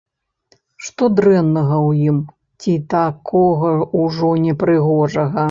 Што 0.85 1.09
дрэннага 1.17 1.77
ў 1.89 2.09
ім 2.13 2.17
ці 2.65 2.73
такога 2.95 3.71
ўжо 4.01 4.33
непрыгожага? 4.49 5.39